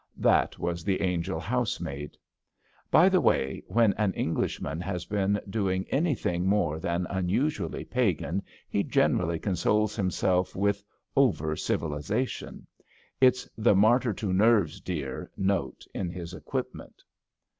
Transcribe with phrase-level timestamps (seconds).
[0.31, 2.17] ''That was the angel housemaid.
[2.89, 8.41] By the way, when an Englishman has been doing any thing more than imusually Pagan,
[8.67, 10.83] he generally consoles himself with"
[11.25, 12.65] over civilisation/'
[13.19, 17.03] It's the martyr to nenres dear *' note in his equip ment.